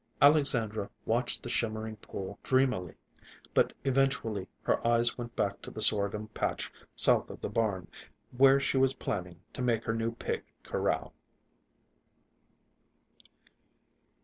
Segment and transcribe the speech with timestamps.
[0.19, 2.95] Alexandra watched the shimmering pool dreamily,
[3.53, 7.87] but eventually her eyes went back to the sorghum patch south of the barn,
[8.35, 11.13] where she was planning to make her new pig corral.